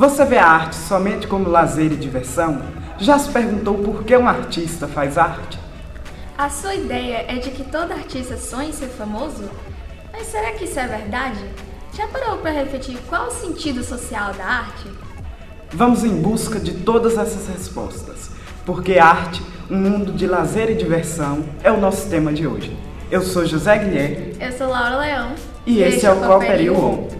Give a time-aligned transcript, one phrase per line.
[0.00, 2.62] Você vê a arte somente como lazer e diversão?
[2.96, 5.58] Já se perguntou por que um artista faz arte?
[6.38, 9.44] A sua ideia é de que todo artista sonha em ser famoso?
[10.10, 11.44] Mas será que isso é verdade?
[11.92, 14.88] Já parou para refletir qual o sentido social da arte?
[15.70, 18.30] Vamos em busca de todas essas respostas,
[18.64, 22.74] porque arte, um mundo de lazer e diversão, é o nosso tema de hoje.
[23.10, 24.34] Eu sou José Guilherme.
[24.40, 25.34] Eu sou Laura Leão.
[25.66, 27.19] E, e esse é o Cooperiu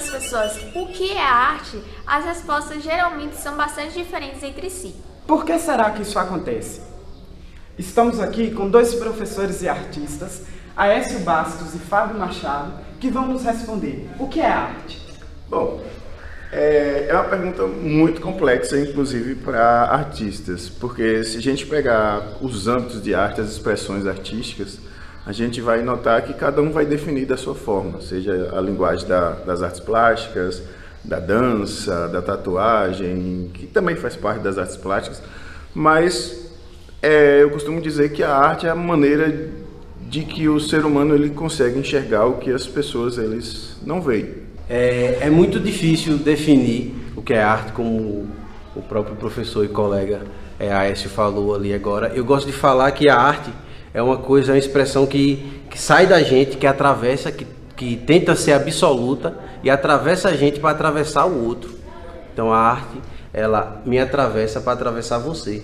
[0.00, 4.94] as pessoas o que é arte, as respostas geralmente são bastante diferentes entre si.
[5.26, 6.80] Por que será que isso acontece?
[7.78, 10.42] Estamos aqui com dois professores e artistas,
[10.76, 15.00] Aécio Bastos e Fábio Machado, que vão nos responder o que é arte.
[15.48, 15.82] Bom,
[16.50, 22.66] é, é uma pergunta muito complexa, inclusive para artistas, porque se a gente pegar os
[22.66, 24.78] âmbitos de arte, as expressões artísticas,
[25.30, 29.06] a gente vai notar que cada um vai definir da sua forma, seja a linguagem
[29.06, 30.60] da, das artes plásticas,
[31.04, 35.22] da dança, da tatuagem, que também faz parte das artes plásticas,
[35.72, 36.50] mas
[37.00, 39.50] é, eu costumo dizer que a arte é a maneira
[40.00, 44.34] de que o ser humano ele consegue enxergar o que as pessoas eles não veem.
[44.68, 48.26] É, é muito difícil definir o que é arte, como
[48.74, 50.22] o próprio professor e colega
[50.58, 52.08] é, Aécio falou ali agora.
[52.16, 53.52] Eu gosto de falar que a arte
[53.92, 57.46] é uma coisa, é uma expressão que, que sai da gente, que atravessa, que,
[57.76, 61.78] que tenta ser absoluta e atravessa a gente para atravessar o outro.
[62.32, 63.00] Então a arte,
[63.32, 65.62] ela me atravessa para atravessar você.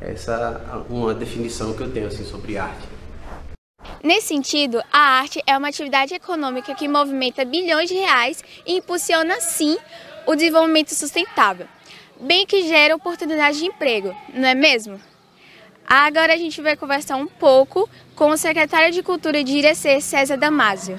[0.00, 2.88] Essa é uma definição que eu tenho assim sobre arte.
[4.02, 9.40] Nesse sentido, a arte é uma atividade econômica que movimenta bilhões de reais e impulsiona,
[9.40, 9.76] sim,
[10.26, 11.66] o desenvolvimento sustentável,
[12.20, 15.00] bem que gera oportunidades de emprego, não é mesmo?
[15.94, 20.38] Agora a gente vai conversar um pouco com o secretário de Cultura de Irecê, César
[20.38, 20.98] Damásio.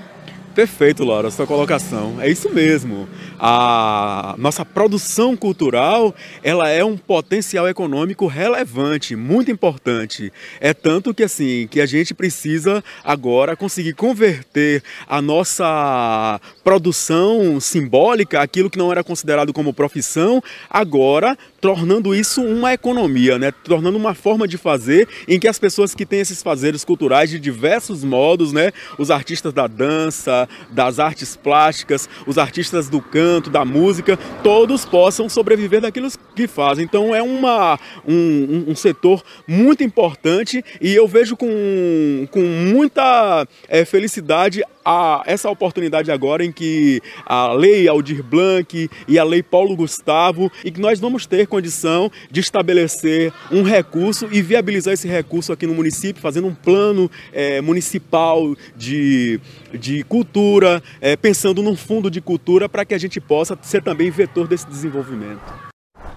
[0.55, 2.21] Perfeito, Laura, sua colocação.
[2.21, 3.09] É isso mesmo.
[3.39, 10.31] A nossa produção cultural, ela é um potencial econômico relevante, muito importante.
[10.61, 18.39] É tanto que assim, que a gente precisa agora conseguir converter a nossa produção simbólica,
[18.39, 23.51] aquilo que não era considerado como profissão, agora tornando isso uma economia, né?
[23.63, 27.39] tornando uma forma de fazer em que as pessoas que têm esses fazeres culturais de
[27.39, 28.72] diversos modos, né?
[28.99, 35.29] os artistas da dança, das artes plásticas, os artistas do canto, da música, todos possam
[35.29, 36.85] sobreviver daquilo que fazem.
[36.85, 43.85] Então é uma, um, um setor muito importante e eu vejo com, com muita é,
[43.85, 49.75] felicidade a essa oportunidade agora em que a lei Aldir Blanc e a lei Paulo
[49.75, 55.53] Gustavo e que nós vamos ter condição de estabelecer um recurso e viabilizar esse recurso
[55.53, 59.39] aqui no município, fazendo um plano é, municipal de,
[59.73, 64.09] de cultura, é, pensando num fundo de cultura para que a gente possa ser também
[64.09, 65.41] vetor desse desenvolvimento.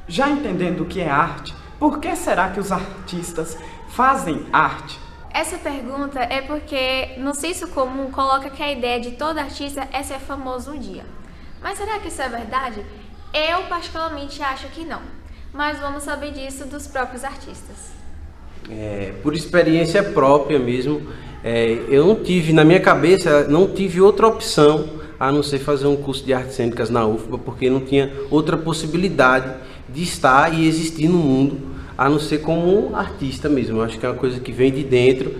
[0.09, 5.06] Já entendendo o que é arte, por que será que os artistas fazem arte?
[5.37, 10.03] Essa pergunta é porque no senso comum coloca que a ideia de todo artista é
[10.03, 11.05] ser famoso um dia.
[11.63, 12.85] Mas será que isso é verdade?
[13.35, 15.17] Eu particularmente acho que não
[15.57, 17.97] mas vamos saber disso dos próprios artistas.
[18.71, 21.01] É, por experiência própria mesmo,
[21.43, 24.87] é, eu não tive, na minha cabeça, não tive outra opção
[25.19, 28.57] a não ser fazer um curso de artes cênicas na UFBA, porque não tinha outra
[28.57, 29.51] possibilidade
[29.89, 31.59] de estar e existir no mundo,
[31.97, 33.79] a não ser como artista mesmo.
[33.79, 35.35] Eu acho que é uma coisa que vem de dentro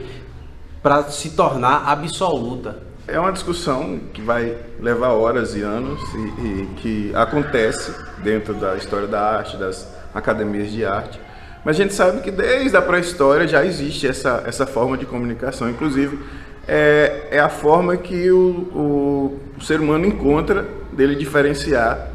[0.83, 2.79] para se tornar absoluta.
[3.09, 8.77] É uma discussão que vai levar horas e anos e, e que acontece dentro da
[8.77, 11.21] história da arte, das academias de arte.
[11.65, 15.69] Mas a gente sabe que desde a pré-história já existe essa, essa forma de comunicação.
[15.69, 16.19] Inclusive,
[16.67, 22.11] é, é a forma que o, o, o, ser humano encontra dele diferenciar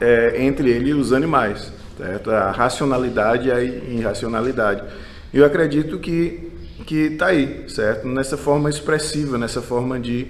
[0.00, 1.72] é, entre ele e os animais.
[2.00, 2.30] Certo?
[2.30, 4.82] A racionalidade e a irracionalidade.
[5.32, 6.50] Eu acredito que
[6.86, 8.08] que está aí, certo?
[8.08, 10.28] Nessa forma expressiva, nessa forma de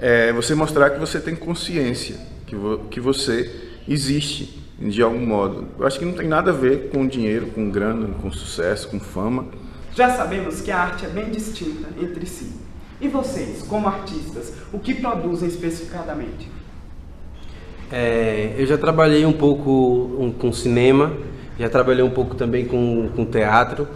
[0.00, 3.50] é, você mostrar que você tem consciência, que, vo, que você
[3.88, 5.68] existe de algum modo.
[5.78, 9.00] Eu acho que não tem nada a ver com dinheiro, com grana, com sucesso, com
[9.00, 9.46] fama.
[9.94, 12.52] Já sabemos que a arte é bem distinta entre si.
[13.00, 16.50] E vocês, como artistas, o que produzem especificadamente?
[17.90, 21.12] É, eu já trabalhei um pouco com cinema,
[21.58, 23.86] já trabalhei um pouco também com, com teatro.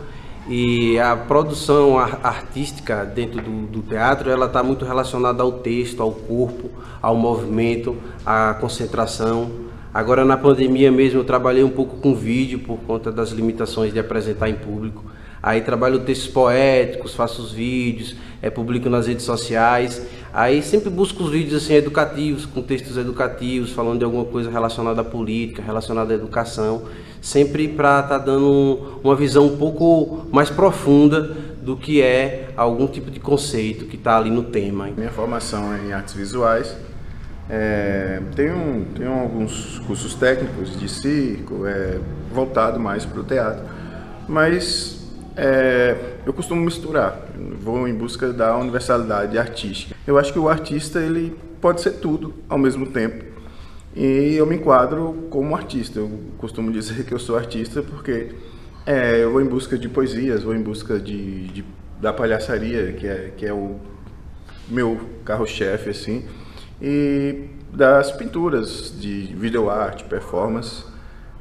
[0.49, 6.11] E a produção artística dentro do, do teatro ela está muito relacionada ao texto, ao
[6.11, 6.71] corpo,
[7.01, 9.51] ao movimento, à concentração,
[9.93, 13.99] Agora na pandemia mesmo eu trabalhei um pouco com vídeo por conta das limitações de
[13.99, 15.05] apresentar em público.
[15.43, 20.07] Aí trabalho textos poéticos, faço os vídeos, é, publico nas redes sociais.
[20.33, 25.01] Aí sempre busco os vídeos assim educativos, com textos educativos, falando de alguma coisa relacionada
[25.01, 26.83] à política, relacionada à educação,
[27.21, 32.87] sempre para estar tá dando uma visão um pouco mais profunda do que é algum
[32.87, 34.89] tipo de conceito que está ali no tema.
[34.97, 36.77] Minha formação é em artes visuais.
[37.51, 41.99] É, tenho, tenho alguns cursos técnicos de circo, é,
[42.33, 43.65] voltado mais para o teatro,
[44.29, 45.05] mas
[45.37, 47.29] é, eu costumo misturar
[47.61, 49.95] vou em busca da universalidade artística.
[50.07, 53.25] Eu acho que o artista ele pode ser tudo ao mesmo tempo.
[53.95, 55.99] E eu me enquadro como artista.
[55.99, 58.29] Eu costumo dizer que eu sou artista porque
[58.87, 61.65] é, eu vou em busca de poesias, vou em busca de, de
[62.01, 63.79] da palhaçaria, que é, que é o
[64.67, 66.25] meu carro-chefe, assim,
[66.81, 70.85] e das pinturas, de videoarte, performance,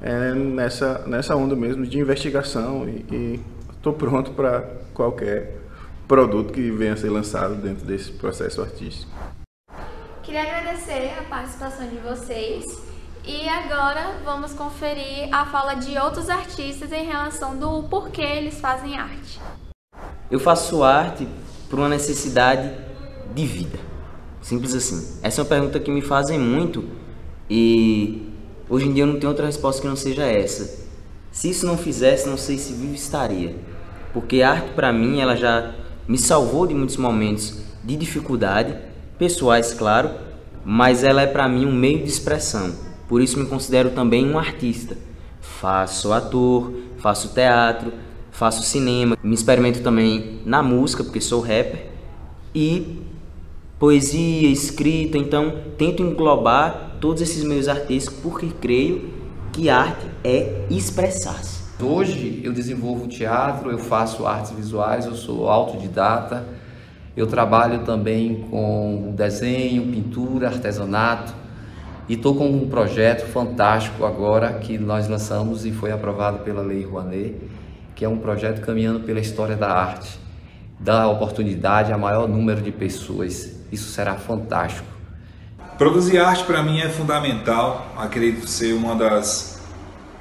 [0.01, 3.39] é nessa, nessa onda mesmo de investigação e
[3.71, 4.62] estou pronto para
[4.94, 5.57] qualquer
[6.07, 9.12] produto que venha a ser lançado dentro desse processo artístico.
[10.24, 12.63] Queria agradecer a participação de vocês
[13.25, 18.97] e agora vamos conferir a fala de outros artistas em relação do porquê eles fazem
[18.97, 19.39] arte.
[20.31, 21.27] Eu faço arte
[21.69, 22.71] por uma necessidade
[23.33, 23.80] de vida.
[24.41, 25.19] Simples assim.
[25.21, 26.83] Essa é uma pergunta que me fazem muito
[27.50, 28.27] e
[28.69, 30.88] hoje em dia eu não tenho outra resposta que não seja essa.
[31.31, 33.56] Se isso não fizesse, não sei se vivo estaria.
[34.13, 35.75] Porque a arte para mim, ela já
[36.07, 38.75] me salvou de muitos momentos de dificuldade,
[39.18, 40.09] pessoais, claro,
[40.65, 42.74] mas ela é para mim um meio de expressão.
[43.07, 44.97] Por isso me considero também um artista.
[45.39, 47.94] Faço ator, faço teatro,
[48.31, 51.88] faço cinema, me experimento também na música, porque sou rapper,
[52.53, 53.01] e
[53.80, 59.14] poesia, escrita, então tento englobar todos esses meios artísticos porque creio
[59.54, 61.64] que arte é expressar-se.
[61.81, 66.46] Hoje eu desenvolvo teatro, eu faço artes visuais, eu sou autodidata,
[67.16, 71.34] eu trabalho também com desenho, pintura, artesanato.
[72.10, 76.84] E estou com um projeto fantástico agora que nós lançamos e foi aprovado pela Lei
[76.84, 77.36] Rouanet,
[77.96, 80.20] que é um projeto caminhando pela história da arte,
[80.80, 83.52] dá oportunidade a maior número de pessoas.
[83.72, 84.88] Isso será fantástico.
[85.78, 89.60] Produzir arte para mim é fundamental, acredito ser uma das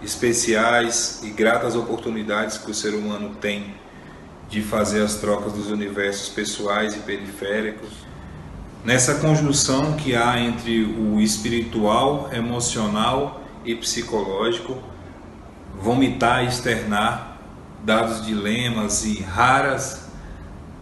[0.02, 3.74] especiais e gratas oportunidades que o ser humano tem
[4.48, 7.90] de fazer as trocas dos universos pessoais e periféricos.
[8.84, 14.78] Nessa conjunção que há entre o espiritual, emocional e psicológico,
[15.80, 17.38] vomitar e externar
[17.84, 20.07] dados dilemas e raras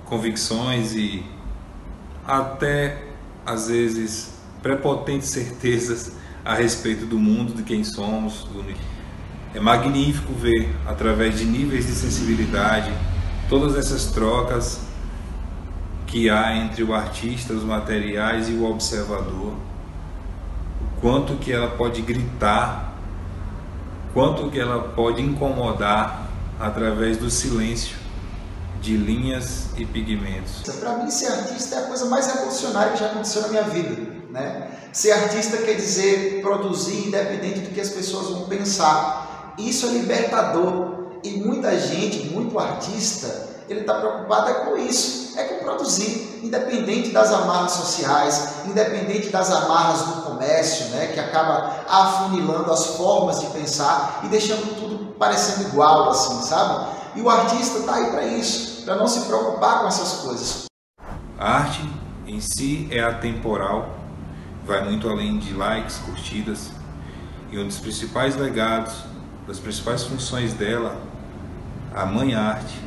[0.06, 1.25] convicções e
[2.26, 3.05] até
[3.44, 6.12] às vezes prepotentes certezas
[6.44, 8.64] a respeito do mundo, de quem somos, do.
[9.55, 12.93] É magnífico ver, através de níveis de sensibilidade,
[13.49, 14.81] todas essas trocas
[16.06, 19.55] que há entre o artista, os materiais e o observador.
[20.81, 22.94] O quanto que ela pode gritar,
[24.12, 26.29] quanto que ela pode incomodar
[26.61, 28.06] através do silêncio
[28.86, 30.62] de linhas e pigmentos.
[30.78, 34.16] Para mim, ser artista é a coisa mais revolucionária que já aconteceu na minha vida.
[34.30, 34.70] Né?
[34.92, 39.26] Ser artista quer dizer produzir independente do que as pessoas vão pensar
[39.58, 40.94] isso é libertador.
[41.24, 47.10] E muita gente, muito artista, ele está preocupado é com isso, é com produzir, independente
[47.10, 53.46] das amarras sociais, independente das amarras do comércio, né, que acaba afunilando as formas de
[53.46, 56.95] pensar e deixando tudo parecendo igual, assim, sabe?
[57.17, 60.67] E o artista está aí para isso, para não se preocupar com essas coisas.
[61.39, 61.81] A arte
[62.27, 63.94] em si é atemporal,
[64.67, 66.70] vai muito além de likes, curtidas,
[67.51, 68.94] e um dos principais legados
[69.46, 71.01] das principais funções dela,
[71.94, 72.79] a mãe arte,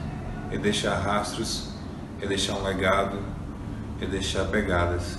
[0.52, 1.70] é deixar rastros,
[2.22, 3.18] é deixar um legado,
[4.00, 5.18] é deixar pegadas.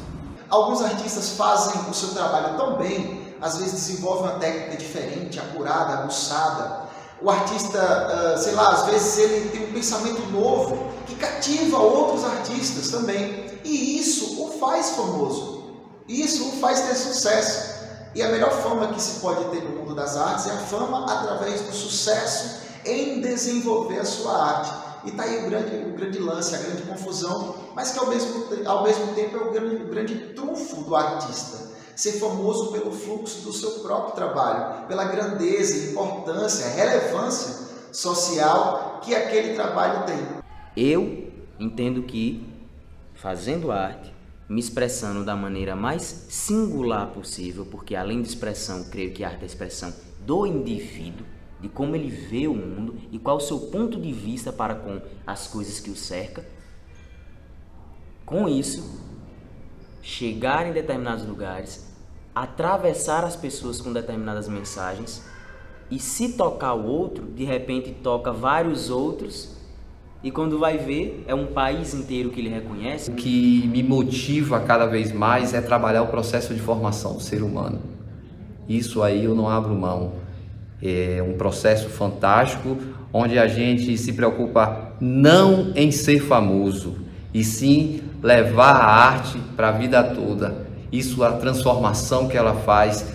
[0.48, 5.94] Alguns artistas fazem o seu trabalho tão bem, às vezes desenvolvem uma técnica diferente, apurada,
[5.94, 6.89] aguçada.
[7.22, 12.24] O artista, ah, sei lá, às vezes ele tem um pensamento novo que cativa outros
[12.24, 13.60] artistas também.
[13.62, 15.60] E isso o faz famoso.
[16.08, 17.80] Isso o faz ter sucesso.
[18.14, 21.04] E a melhor fama que se pode ter no mundo das artes é a fama
[21.12, 24.72] através do sucesso em desenvolver a sua arte.
[25.04, 28.46] E está aí o grande, o grande lance, a grande confusão, mas que ao mesmo,
[28.66, 31.70] ao mesmo tempo é o grande, o grande trunfo do artista.
[31.96, 39.54] Ser famoso pelo fluxo do seu próprio trabalho, pela grandeza, importância, relevância social que aquele
[39.54, 40.18] trabalho tem.
[40.76, 42.46] Eu entendo que
[43.14, 44.12] fazendo arte
[44.48, 49.42] me expressando da maneira mais singular possível, porque além de expressão, creio que a arte
[49.42, 49.94] é a expressão
[50.26, 51.24] do indivíduo,
[51.60, 55.00] de como ele vê o mundo e qual o seu ponto de vista para com
[55.24, 56.44] as coisas que o cerca.
[58.26, 59.00] Com isso,
[60.02, 61.88] chegar em determinados lugares,
[62.34, 65.24] atravessar as pessoas com determinadas mensagens
[65.90, 69.56] e se tocar o outro, de repente toca vários outros
[70.22, 73.10] e quando vai ver é um país inteiro que ele reconhece.
[73.10, 77.42] O que me motiva cada vez mais é trabalhar o processo de formação do ser
[77.42, 77.80] humano.
[78.68, 80.12] Isso aí eu não abro mão.
[80.82, 82.76] É um processo fantástico
[83.12, 86.98] onde a gente se preocupa não em ser famoso,
[87.34, 90.66] e sim levar a arte para a vida toda.
[90.92, 93.06] Isso, a transformação que ela faz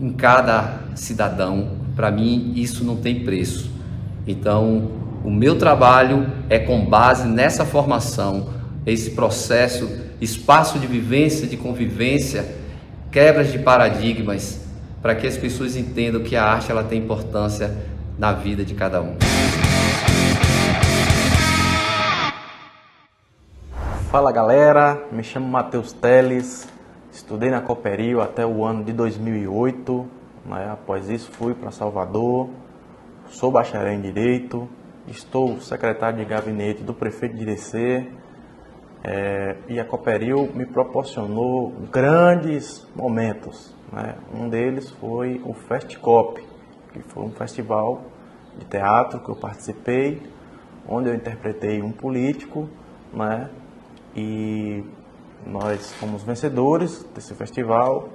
[0.00, 3.70] em cada cidadão, para mim, isso não tem preço.
[4.26, 4.90] Então,
[5.24, 8.48] o meu trabalho é com base nessa formação,
[8.86, 9.88] esse processo,
[10.20, 12.56] espaço de vivência, de convivência,
[13.10, 14.60] quebras de paradigmas,
[15.02, 17.74] para que as pessoas entendam que a arte ela tem importância
[18.18, 19.14] na vida de cada um.
[24.10, 26.66] Fala galera, me chamo Matheus Teles,
[27.12, 30.08] estudei na Cooperil até o ano de 2008,
[30.46, 30.70] né?
[30.72, 32.48] após isso fui para Salvador,
[33.26, 34.66] sou bacharel em Direito,
[35.08, 38.06] estou secretário de gabinete do prefeito de Irecê
[39.04, 43.76] é, e a Cooperil me proporcionou grandes momentos.
[43.92, 44.14] Né?
[44.34, 46.42] Um deles foi o Festcop,
[46.94, 48.04] que foi um festival
[48.58, 50.22] de teatro que eu participei,
[50.88, 52.70] onde eu interpretei um político,
[53.12, 53.50] né?
[54.20, 54.84] E
[55.46, 58.08] nós fomos vencedores desse festival.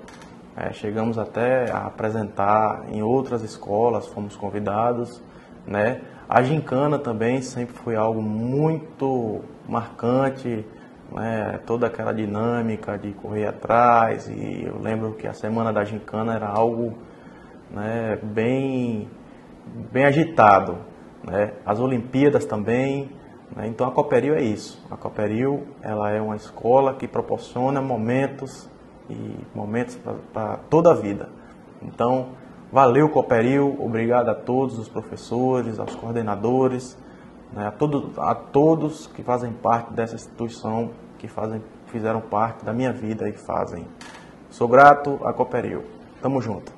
[0.55, 5.22] É, chegamos até a apresentar em outras escolas, fomos convidados,
[5.65, 6.01] né?
[6.27, 10.65] A gincana também sempre foi algo muito marcante,
[11.12, 11.60] né?
[11.65, 14.27] toda aquela dinâmica de correr atrás.
[14.27, 16.98] E eu lembro que a semana da gincana era algo
[17.72, 19.07] né, bem,
[19.91, 20.77] bem agitado.
[21.24, 21.53] Né?
[21.65, 23.10] As Olimpíadas também.
[23.55, 23.67] Né?
[23.67, 24.83] Então a Cooperil é isso.
[24.89, 28.69] A Cooperil ela é uma escola que proporciona momentos
[29.10, 29.98] e momentos
[30.33, 31.29] para toda a vida.
[31.81, 32.29] Então
[32.74, 36.98] Valeu, Cooperil, obrigado a todos os professores, aos coordenadores,
[37.53, 42.74] né, a, todo, a todos que fazem parte dessa instituição, que fazem, fizeram parte da
[42.74, 43.88] minha vida e fazem.
[44.50, 45.83] Sou grato a Cooperil.
[46.19, 46.74] Tamo junto.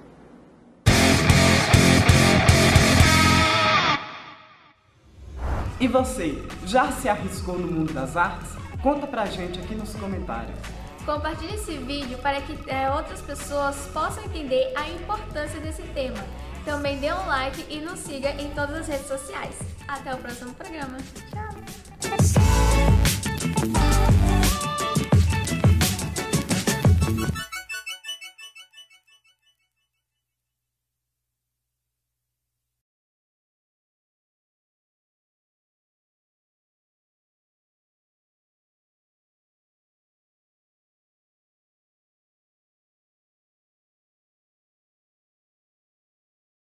[5.79, 8.51] E você, já se arriscou no mundo das artes?
[8.81, 10.57] Conta pra gente aqui nos comentários.
[11.05, 16.23] Compartilhe esse vídeo para que é, outras pessoas possam entender a importância desse tema.
[16.63, 19.55] Também dê um like e nos siga em todas as redes sociais.
[19.87, 20.97] Até o próximo programa.
[21.29, 22.44] Tchau!